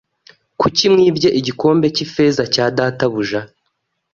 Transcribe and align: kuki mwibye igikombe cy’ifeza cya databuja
kuki 0.59 0.83
mwibye 0.93 1.29
igikombe 1.39 1.85
cy’ifeza 1.95 2.43
cya 2.53 2.65
databuja 2.77 3.41